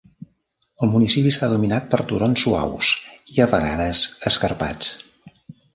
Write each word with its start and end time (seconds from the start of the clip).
El 0.85 0.89
municipi 0.93 1.33
està 1.33 1.49
dominat 1.51 1.85
per 1.91 2.01
turons 2.13 2.43
suaus 2.45 2.91
i 3.35 3.45
a 3.45 3.49
vegades 3.55 4.05
escarpats. 4.33 4.95